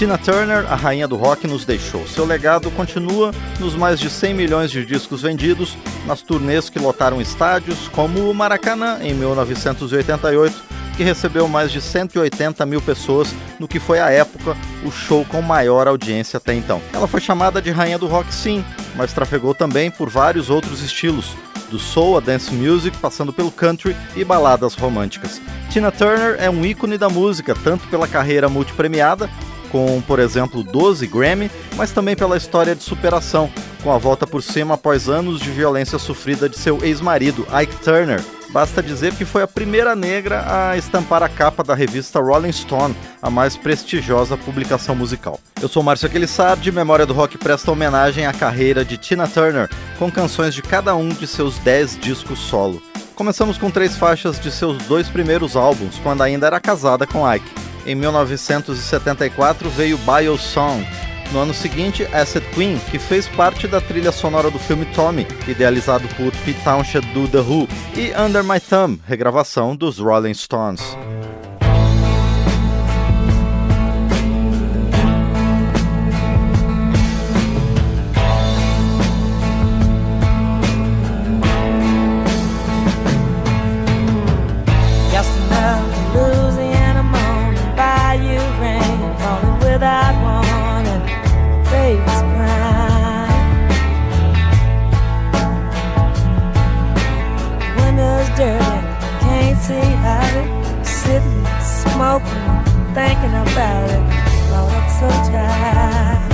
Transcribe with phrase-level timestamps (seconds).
[0.00, 2.06] Tina Turner, a rainha do rock, nos deixou.
[2.06, 5.76] Seu legado continua nos mais de 100 milhões de discos vendidos,
[6.06, 10.56] nas turnês que lotaram estádios, como o Maracanã, em 1988,
[10.96, 15.42] que recebeu mais de 180 mil pessoas no que foi à época o show com
[15.42, 16.80] maior audiência até então.
[16.94, 18.64] Ela foi chamada de rainha do rock sim,
[18.96, 21.36] mas trafegou também por vários outros estilos,
[21.70, 25.42] do soul a dance music, passando pelo country e baladas românticas.
[25.68, 29.28] Tina Turner é um ícone da música, tanto pela carreira multipremiada
[29.70, 33.50] com, por exemplo, 12 Grammy, mas também pela história de superação,
[33.82, 38.20] com a volta por cima após anos de violência sofrida de seu ex-marido, Ike Turner.
[38.50, 42.96] Basta dizer que foi a primeira negra a estampar a capa da revista Rolling Stone,
[43.22, 45.38] a mais prestigiosa publicação musical.
[45.62, 50.10] Eu sou Márcio Aquilissardi, Memória do Rock presta homenagem à carreira de Tina Turner, com
[50.10, 52.82] canções de cada um de seus 10 discos solo.
[53.14, 57.69] Começamos com três faixas de seus dois primeiros álbuns, quando ainda era casada com Ike.
[57.86, 60.86] Em 1974 veio Bio Song.
[61.32, 66.08] No ano seguinte, Acid Queen, que fez parte da trilha sonora do filme Tommy, idealizado
[66.16, 70.96] por Pete Townshend do The Who, e Under My Thumb, regravação dos Rolling Stones.
[102.94, 104.02] Thinking about it.
[104.50, 106.29] Lord, I'm so tired.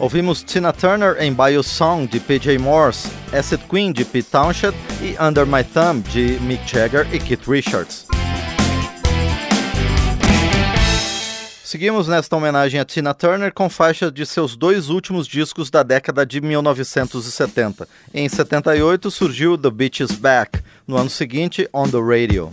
[0.00, 5.14] Ouvimos Tina Turner em Bio Song de PJ Morse, Acid Queen de Pete Townshend e
[5.22, 8.06] Under My Thumb de Mick Jagger e Keith Richards.
[11.62, 16.24] Seguimos nesta homenagem a Tina Turner com faixa de seus dois últimos discos da década
[16.24, 17.86] de 1970.
[18.14, 22.50] Em 78 surgiu The Beach Is Back, no ano seguinte On the Radio.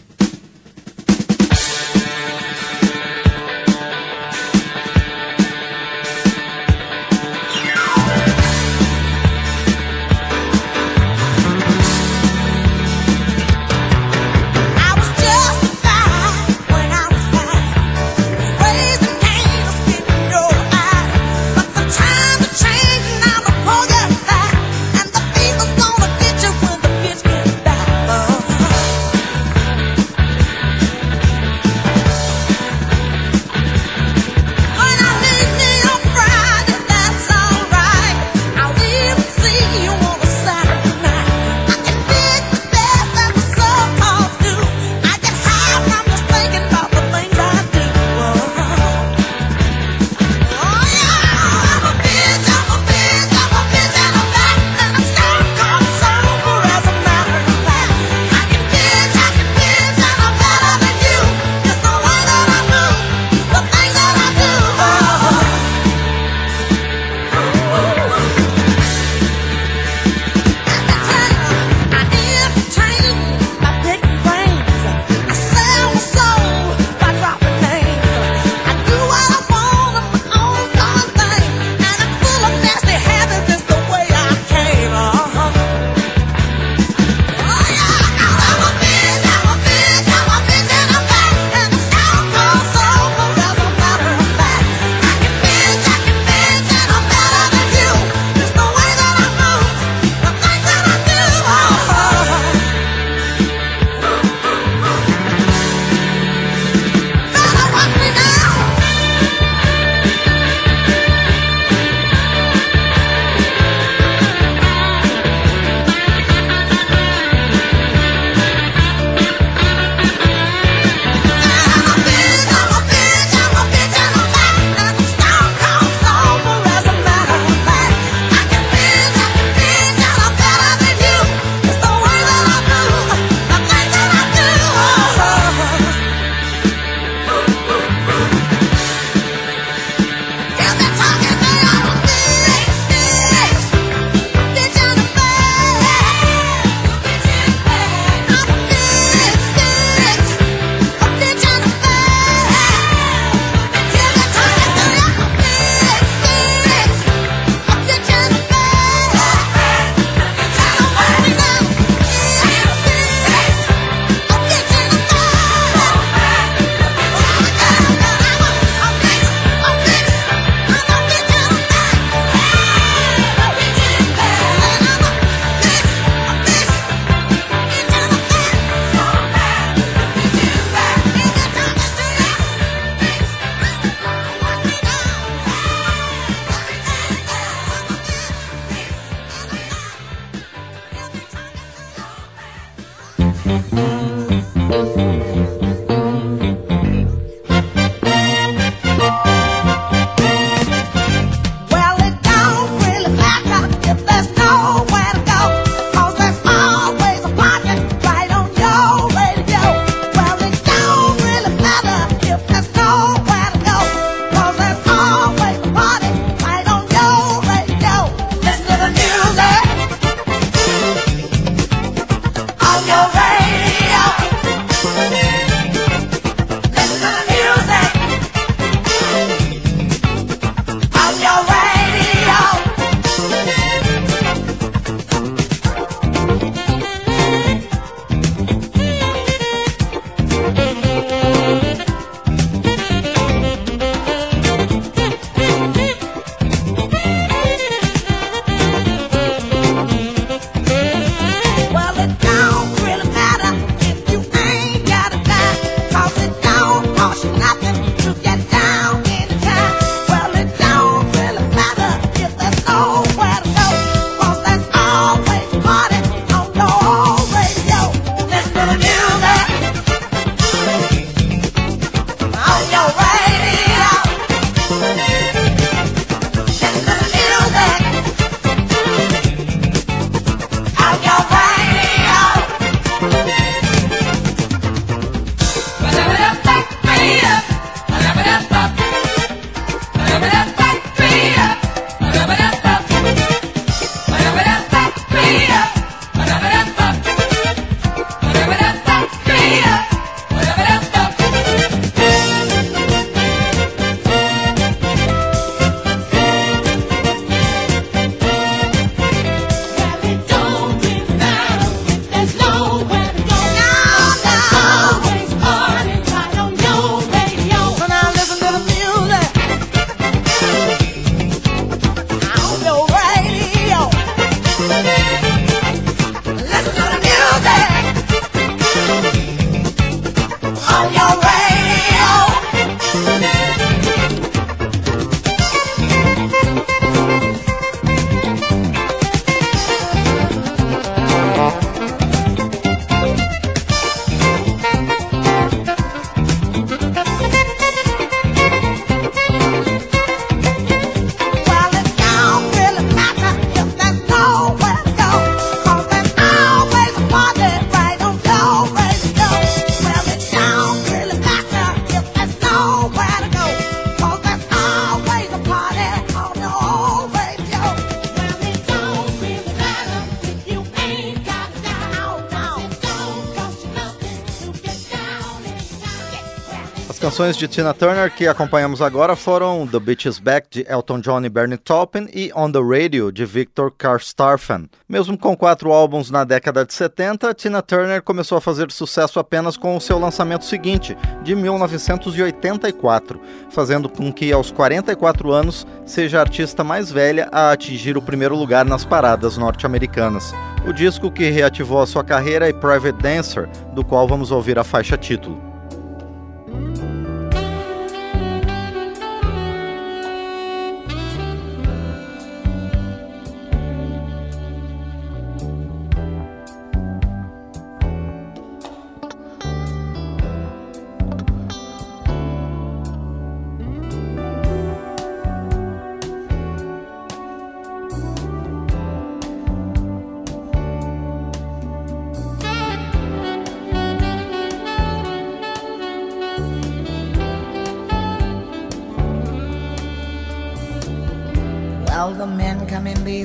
[377.17, 381.25] Canções de Tina Turner que acompanhamos agora foram The Bitch Is Back de Elton John
[381.25, 384.69] e Bernie Taupin e On the Radio de Victor Karstafen.
[384.87, 389.57] Mesmo com quatro álbuns na década de 70, Tina Turner começou a fazer sucesso apenas
[389.57, 396.21] com o seu lançamento seguinte, de 1984, fazendo com que aos 44 anos seja a
[396.21, 400.35] artista mais velha a atingir o primeiro lugar nas paradas norte-americanas.
[400.67, 404.63] O disco que reativou a sua carreira é Private Dancer, do qual vamos ouvir a
[404.63, 405.46] faixa título.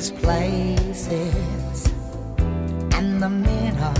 [0.02, 1.86] These places,
[2.96, 3.94] and the men are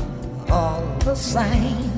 [0.50, 1.91] all the same.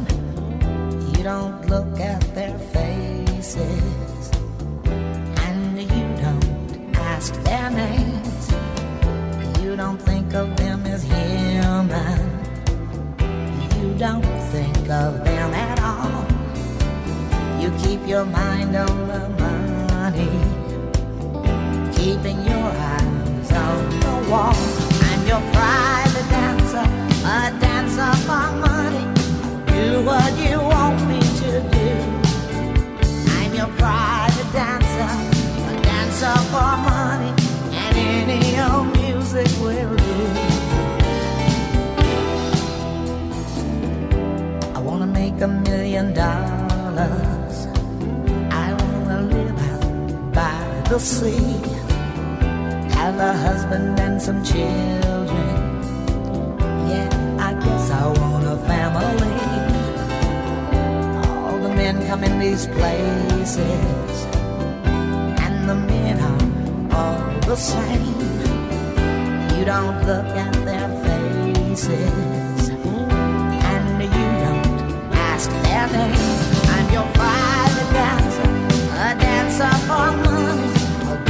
[79.18, 80.68] Dancer for money,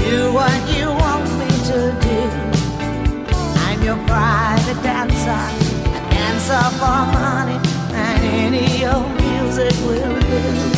[0.06, 2.18] you want you want me to do.
[3.66, 5.64] I'm your pride the dancer
[6.10, 6.48] dance
[7.12, 7.58] money
[7.92, 10.73] and any old music will do.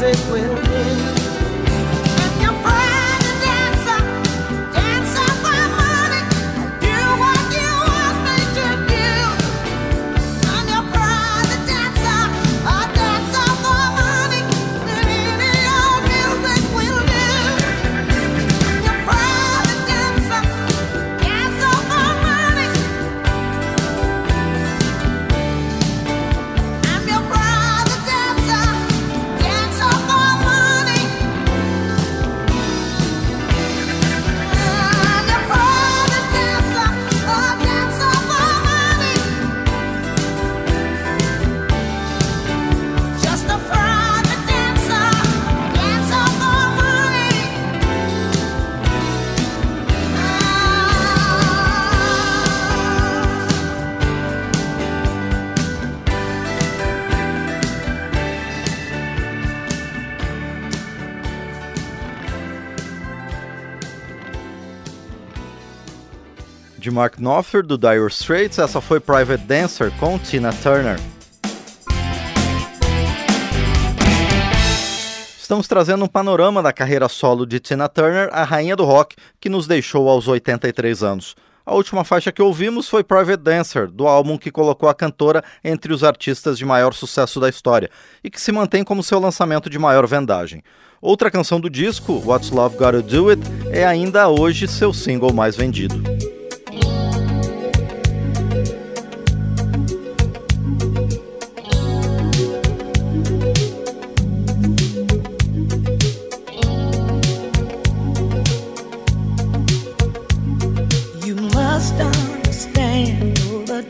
[0.00, 1.09] Music will do.
[67.00, 71.00] Mark Knopfler, do Dire Straits, essa foi Private Dancer com Tina Turner.
[75.40, 79.48] Estamos trazendo um panorama da carreira solo de Tina Turner, a rainha do rock, que
[79.48, 81.34] nos deixou aos 83 anos.
[81.64, 85.94] A última faixa que ouvimos foi Private Dancer, do álbum que colocou a cantora entre
[85.94, 87.88] os artistas de maior sucesso da história
[88.22, 90.62] e que se mantém como seu lançamento de maior vendagem.
[91.00, 95.56] Outra canção do disco, What's Love Gotta Do It, é ainda hoje seu single mais
[95.56, 95.98] vendido.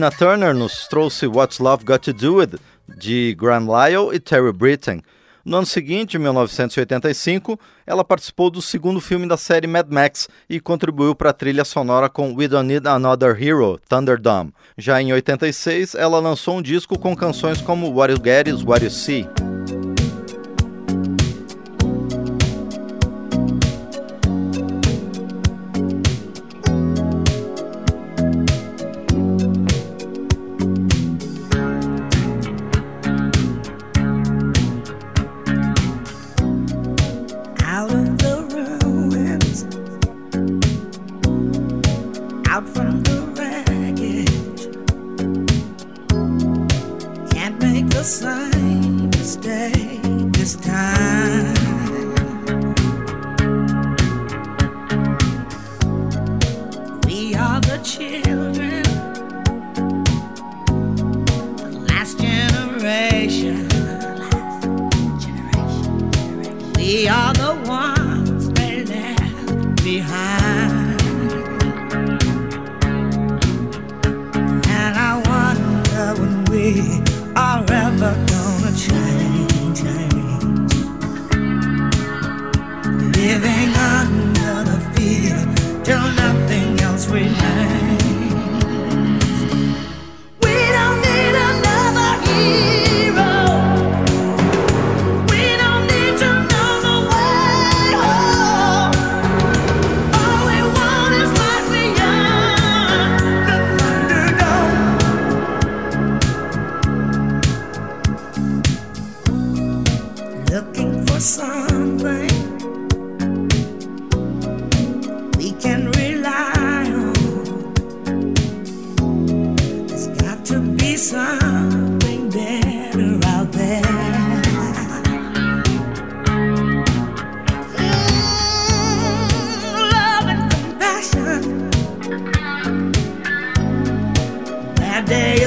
[0.00, 2.58] Tina Turner nos trouxe What's Love Got to Do With,
[2.88, 5.02] de Graham Lyle e Terry Britten.
[5.44, 11.14] No ano seguinte, 1985, ela participou do segundo filme da série Mad Max e contribuiu
[11.14, 14.54] para a trilha sonora com We Don't Need Another Hero, Thunderdome.
[14.78, 18.82] Já em 86, ela lançou um disco com canções como What You Get Is What
[18.82, 19.28] You See.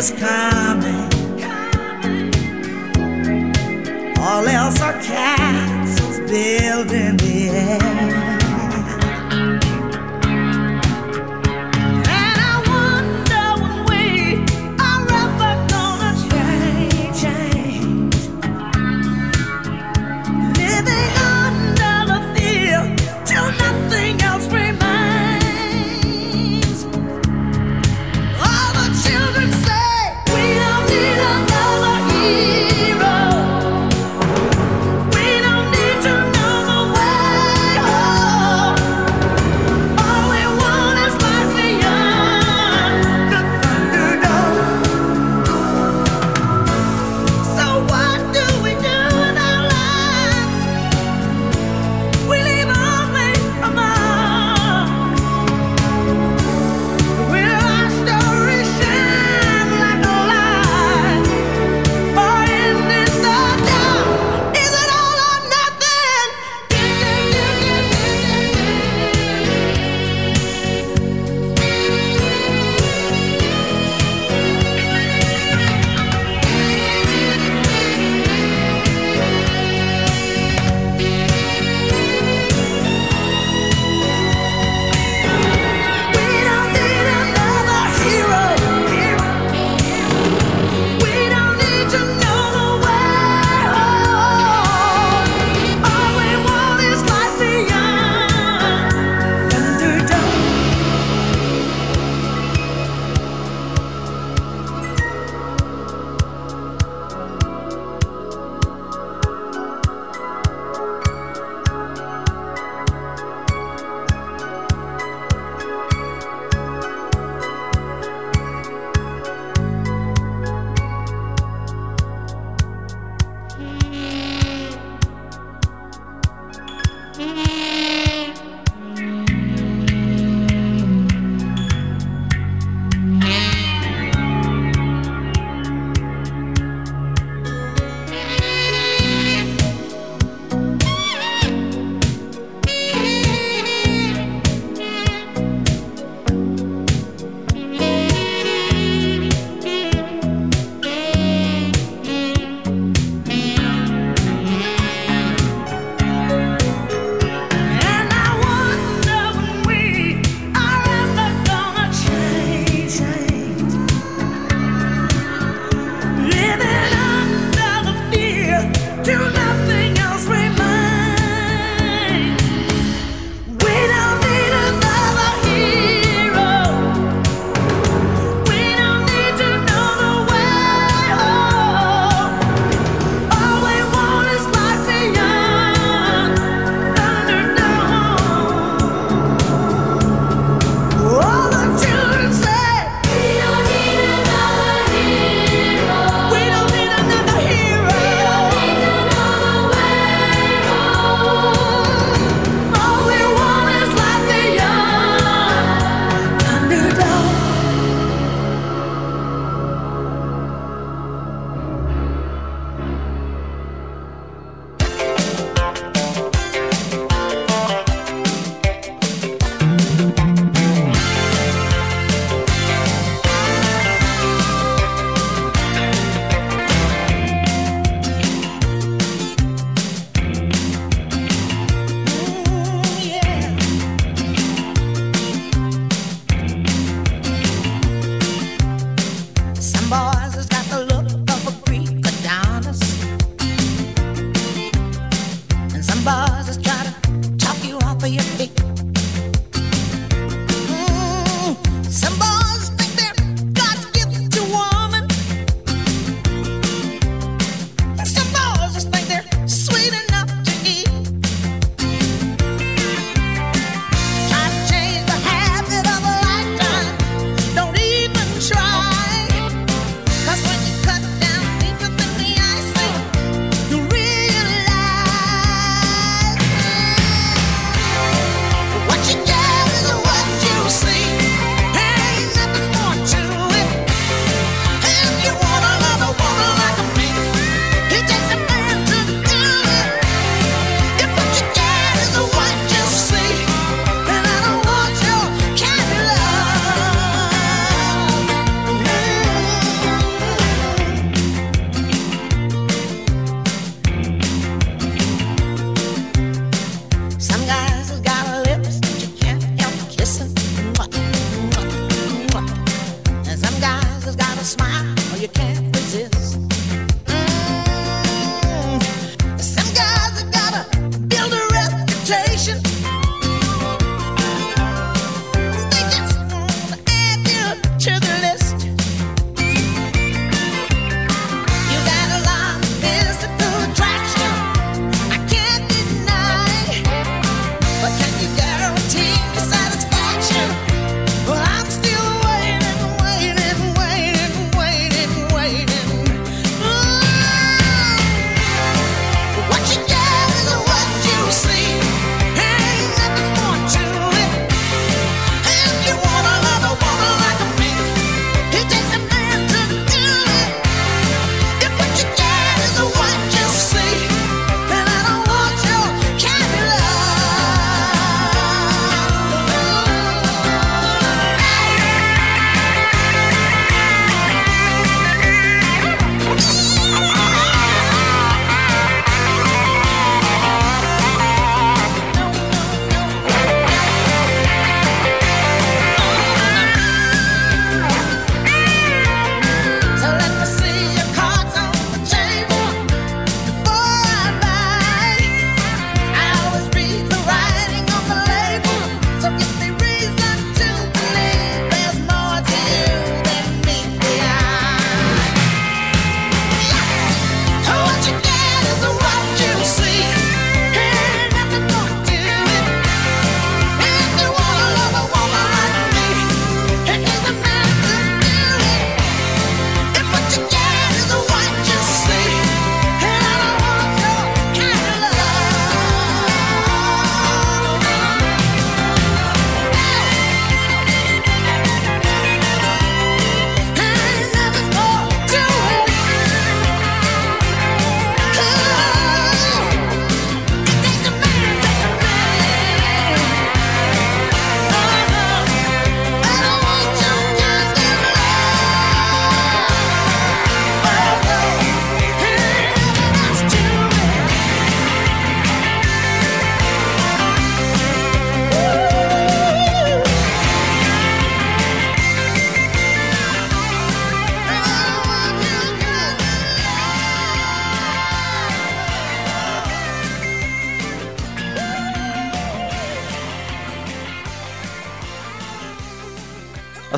[0.04, 0.43] this kind.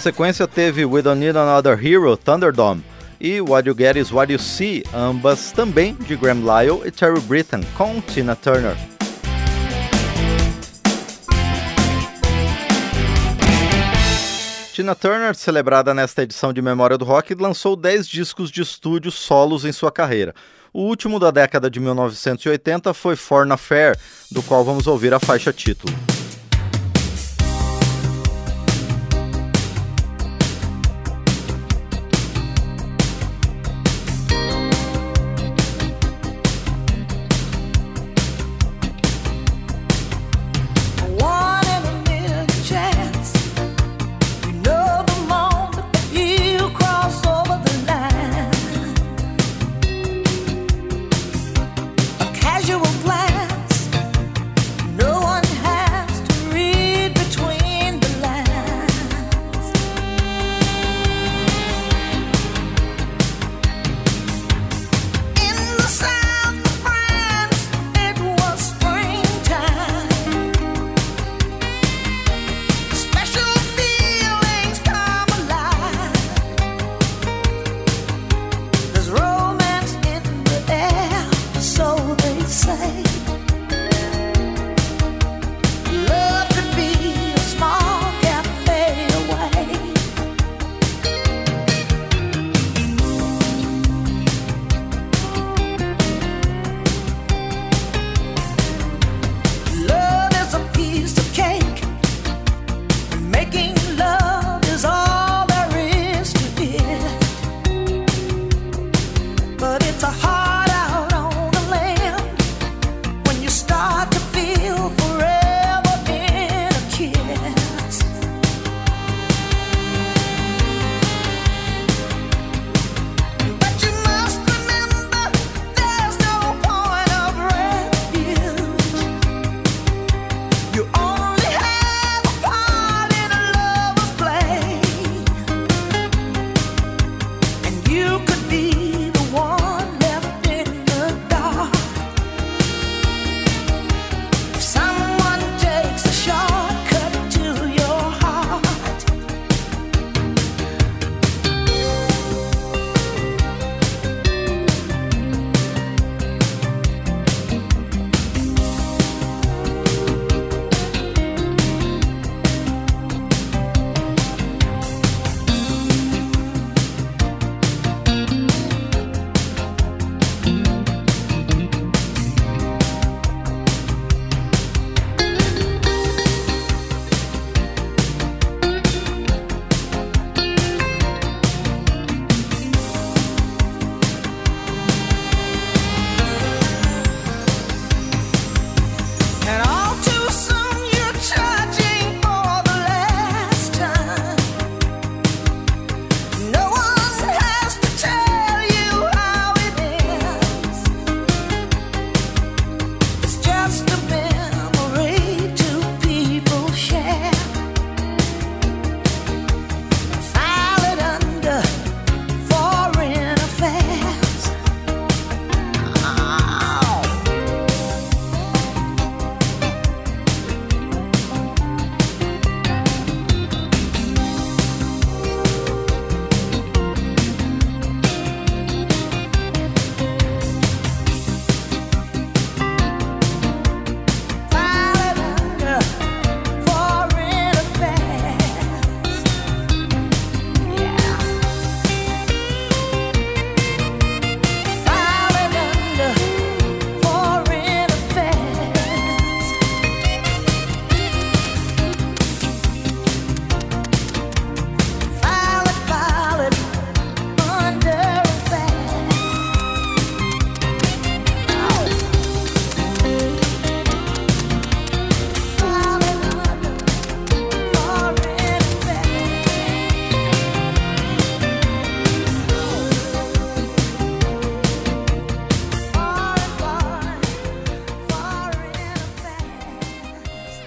[0.06, 2.84] Sequência teve We Don't Need Another Hero, Thunderdome,
[3.20, 7.20] e What You Get Is What You See, ambas também de Graham Lyle e Terry
[7.22, 8.78] Britton, com Tina Turner.
[14.74, 19.66] Tina Turner, celebrada nesta edição de Memória do Rock, lançou 10 discos de estúdio solos
[19.66, 20.36] em sua carreira.
[20.72, 23.98] O último da década de 1980 foi Foreign Affair,
[24.32, 25.92] do qual vamos ouvir a faixa título.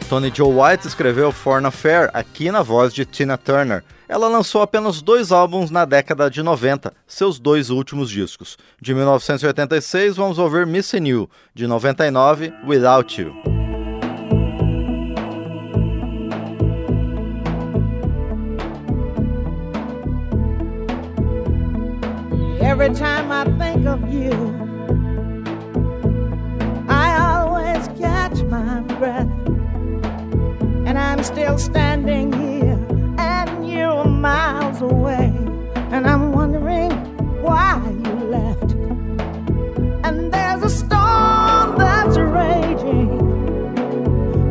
[0.09, 3.84] Tony Joe White escreveu Foreign Affair aqui na voz de Tina Turner.
[4.09, 8.56] Ela lançou apenas dois álbuns na década de 90, seus dois últimos discos.
[8.80, 13.34] De 1986, vamos ouvir Missing You, de 99, Without You.
[22.62, 24.32] Every time I think of you,
[26.88, 29.38] I always catch my breath.
[30.99, 32.78] I'm still standing here,
[33.18, 35.32] and you're miles away,
[35.92, 36.90] and I'm wondering
[37.40, 38.72] why you left.
[40.05, 43.18] And there's a storm that's raging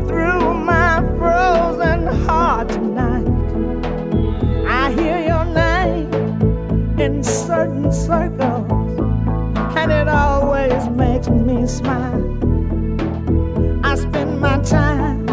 [0.07, 3.27] through my frozen heart tonight.
[4.67, 8.71] I hear your name in certain circles,
[9.77, 12.23] and it always makes me smile.
[13.83, 15.26] I spend my time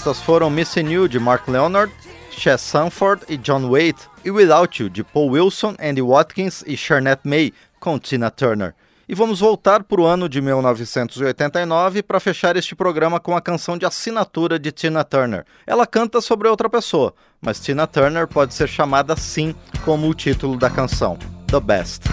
[0.00, 1.92] Estas foram Missing You, de Mark Leonard,
[2.30, 7.28] Chess Sanford e John Waite, e Without You, de Paul Wilson, Andy Watkins e Charnette
[7.28, 8.74] May, com Tina Turner.
[9.06, 13.76] E vamos voltar para o ano de 1989 para fechar este programa com a canção
[13.76, 15.44] de assinatura de Tina Turner.
[15.66, 20.56] Ela canta sobre outra pessoa, mas Tina Turner pode ser chamada sim como o título
[20.56, 22.04] da canção, The Best.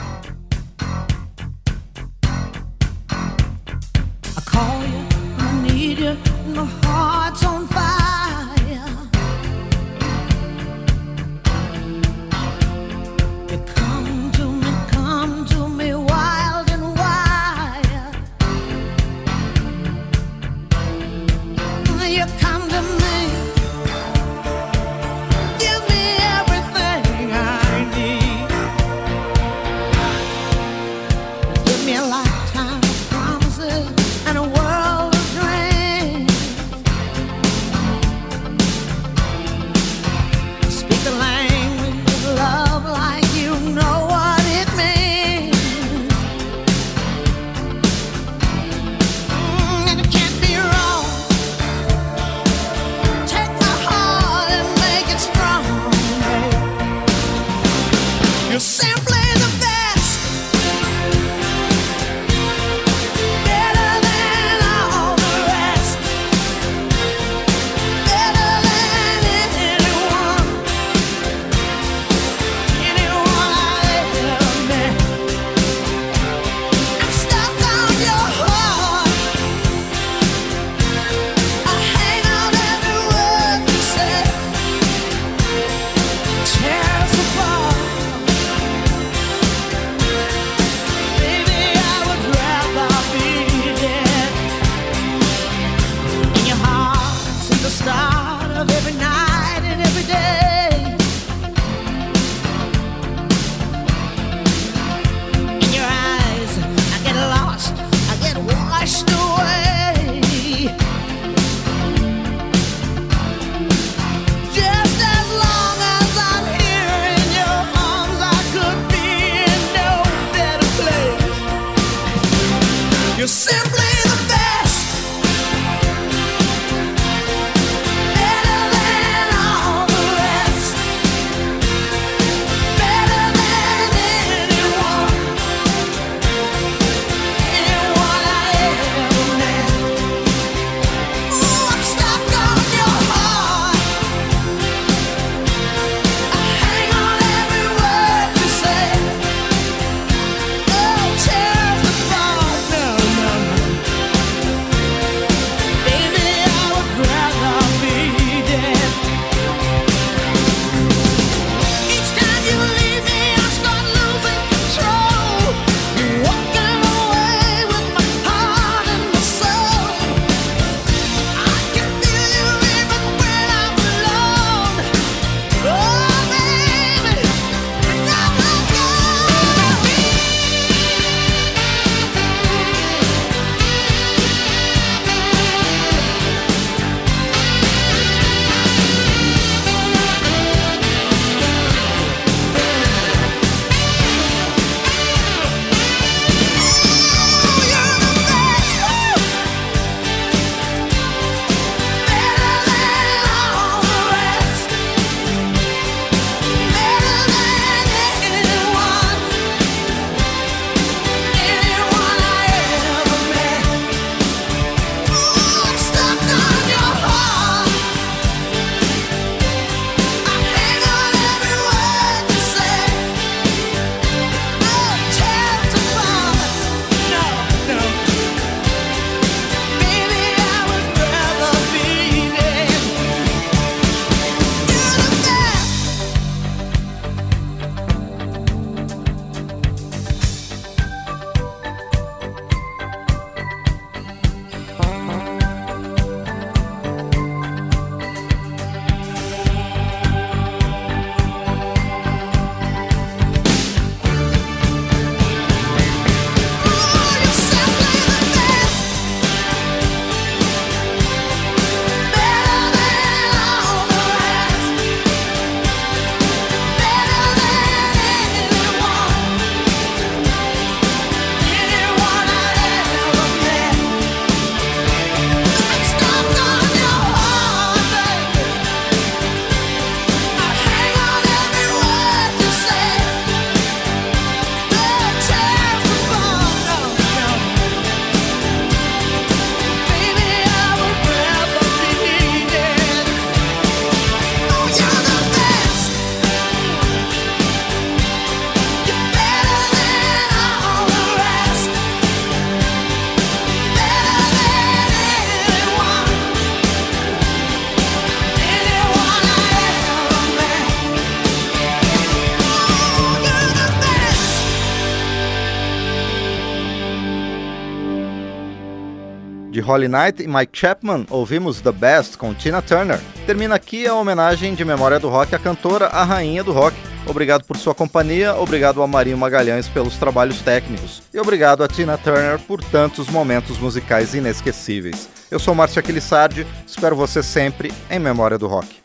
[319.78, 323.00] Holly Knight e Mike Chapman, ouvimos The Best com Tina Turner.
[323.28, 326.76] Termina aqui a homenagem de memória do rock à cantora, a rainha do rock.
[327.06, 331.96] Obrigado por sua companhia, obrigado ao Marinho Magalhães pelos trabalhos técnicos e obrigado a Tina
[331.96, 335.08] Turner por tantos momentos musicais inesquecíveis.
[335.30, 338.78] Eu sou Márcio Aquilissardi, espero você sempre em Memória do Rock.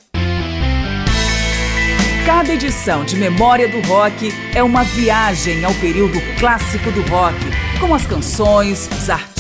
[2.26, 7.38] Cada edição de Memória do Rock é uma viagem ao período clássico do rock,
[7.80, 9.32] com as canções, os artistas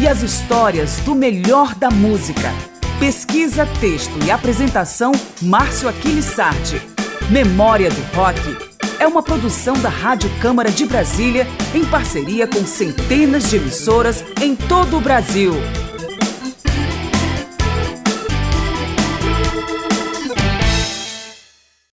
[0.00, 2.52] e as histórias do melhor da música.
[3.00, 5.10] Pesquisa, texto e apresentação
[5.42, 6.80] Márcio Aquiles Sardi.
[7.28, 8.40] Memória do Rock
[9.00, 14.54] é uma produção da Rádio Câmara de Brasília em parceria com centenas de emissoras em
[14.54, 15.52] todo o Brasil.